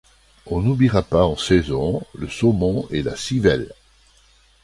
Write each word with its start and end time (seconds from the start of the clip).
On 0.47 0.61
n'oubliera 0.63 1.03
pas, 1.03 1.25
en 1.27 1.37
saison, 1.37 2.01
le 2.15 2.27
saumon 2.27 2.87
et 2.89 3.03
la 3.03 3.15
civelle. 3.15 3.71